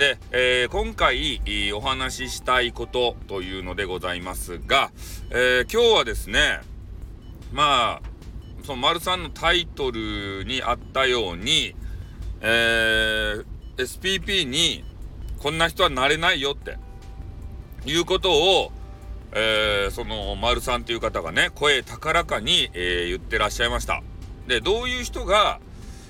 [0.00, 1.42] で、えー、今回
[1.74, 4.92] お話ししたいことというのでございますが、
[5.28, 6.60] えー、今日はですね
[7.52, 8.02] まあ
[8.64, 11.76] その丸さんのタイトルにあったように、
[12.40, 13.44] えー、
[13.76, 14.86] SPP に
[15.38, 16.78] こんな人はなれないよって
[17.84, 18.72] いうことを、
[19.32, 24.02] えー、その丸さんという方がね声高らかに、えー、言ってらっしゃいました。
[24.46, 25.60] でどういう人が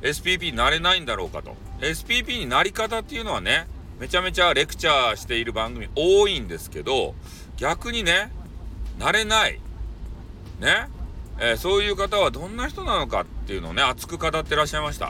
[0.00, 1.54] SPP になれないんだろうかと。
[1.80, 7.14] SPP になり方っていうのはねめちゃめちゃレクチャーしている番組多いんですけど
[7.56, 8.30] 逆にね
[8.98, 9.60] なれない。
[10.60, 10.88] ね、
[11.40, 15.06] えー、そういう方はどんな人なのかっていうのをね熱く語ってらっしゃいました、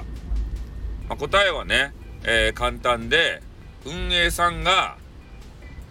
[1.09, 1.93] まあ、答えはね、
[2.25, 3.43] えー、簡単で
[3.85, 4.97] 運営さんが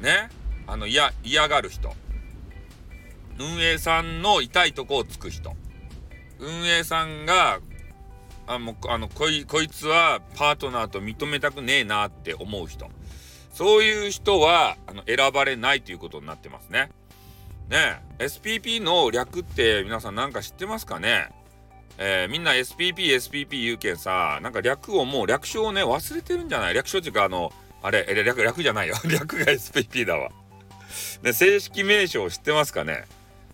[0.02, 0.30] ね
[0.66, 1.11] あの嫌
[1.47, 1.94] がる人。
[3.39, 5.55] 運営さんの痛いとこをつく人。
[6.39, 7.59] 運営さんが
[8.47, 12.89] あもうあのこいこいつはパートナーと認めたくねえなって思う人
[13.53, 16.89] そういう人はあの選ばれないということになってますね。
[17.69, 21.30] ね SPP の略って皆さんなんか知ってますかね？
[22.00, 26.73] えー、みんな SPP、SPP 言うけんさ、なんか略をもう略称をね、忘れてるんじゃない？
[26.73, 28.95] 略称っていうか、あの、あれ、略、略じゃないよ。
[29.07, 30.31] 略が SPP だわ。
[31.22, 33.05] で、正式名称知ってますかね？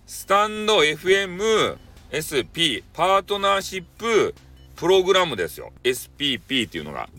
[0.07, 1.77] スタンド FM、
[2.15, 4.33] SP、パートナーシップ、
[4.79, 5.73] プログラムですよ。
[5.83, 7.09] SPP っていうのが。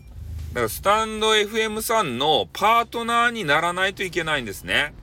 [0.49, 4.95] だからスタンド FM さんのパートナーにならないといけないんですね。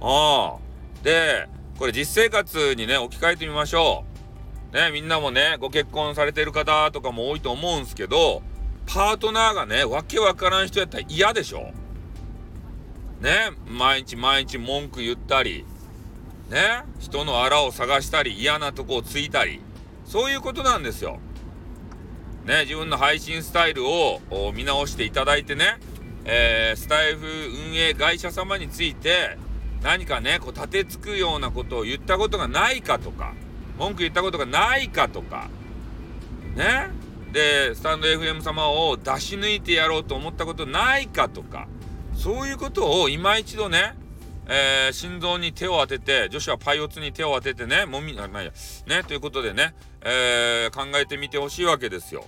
[0.00, 1.04] ああ。
[1.04, 1.46] で、
[1.78, 4.04] これ実生活にね、置き換えてみましょ
[4.72, 4.76] う。
[4.76, 8.42] ね、みんなもね、ご結婚されてる方とかも多いと思うんすけど、
[8.86, 11.72] パートナーがね、わけわからん人やったら嫌でしょ
[13.20, 15.64] ね、毎日毎日文句言ったり、
[16.50, 19.60] ね、人のあらを探したり、嫌なとこをついたり、
[20.04, 21.20] そういうことなんですよ。
[22.48, 24.22] ね、自分の配信スタイルを
[24.54, 25.78] 見直していただいてね、
[26.24, 29.36] えー、スタイフ運営会社様について
[29.82, 33.34] 何かね、こう立てつくようなことを言ったことがないかとか、
[33.78, 35.50] 文句言ったことがないかとか、
[36.56, 36.88] ね、
[37.34, 41.68] で、スタンド FM 様を出し抜いてやろうと思ったことないかとか、
[42.14, 43.94] そういうことを今一度ね、
[44.48, 48.52] えー、心臓に手を当てて、女子はパイオツに手を当ててね、もみ、あ、まあ、いや、
[48.86, 52.24] ね、ということでね、えー、考えてみてほしいわけですよ。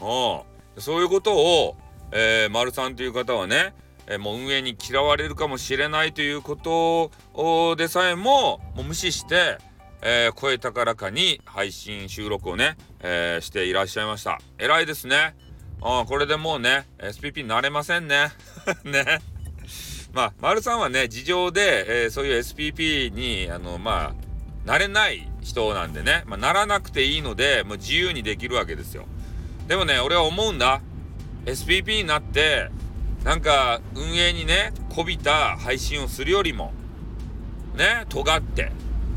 [0.00, 0.80] うん。
[0.80, 1.76] そういうことを、
[2.12, 3.74] えー、丸さんという方はね、
[4.06, 9.58] えー、もう運営に嫌われるかもしれないということでさえも、もう無視して、
[10.02, 14.38] えー、声高らかに配信収録をね、えー、していらっしゃいました。
[14.58, 15.34] 偉いですね。
[15.82, 18.30] あこれでもうね、SPP になれませんね。
[18.84, 19.20] ね。
[20.12, 24.26] まあ、丸さんはね、事情で、えー、そういう SPP に、あの、まあ、
[24.66, 29.06] なれない人なんでね、まあ、ならなくていいので、もう自由にできるわけですよ。
[29.66, 30.80] でもね、俺は思うんだ。
[31.44, 32.70] SPP になって、
[33.24, 36.72] なんか運営にね、こびた配信をするよりも、
[37.74, 38.70] ね、尖って、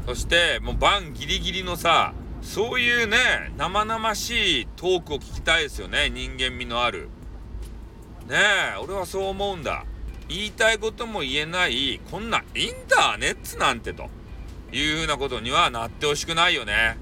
[0.07, 7.09] そしてもうバンギリギリのさ、そういうね、生々しいトークを聞きたいですよね、人間味のある。
[8.27, 8.37] ね
[8.75, 9.85] え、俺はそう思うんだ。
[10.27, 14.09] 言いたいことも言えない、こんなインターネットなんてと
[14.71, 16.97] いうふうなことにはなってほしくないよね。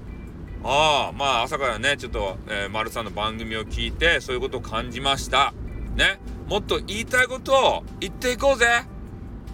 [0.64, 5.54] ああ、まあ朝からね、ちょっと、えー、丸さんの番組を聞いて、そういうことを感じました。
[5.96, 6.18] ね。
[6.48, 8.66] もっと言いたいことを言っていこうぜ。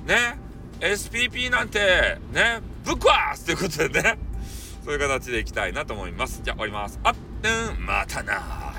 [0.06, 0.38] ね。
[0.80, 4.18] SPP なんて、ね、ぶっ壊すということでね。
[4.84, 6.40] そういう形でいきたいなと思います。
[6.44, 7.00] じゃあ終わります。
[7.02, 8.74] あっ、うん、またな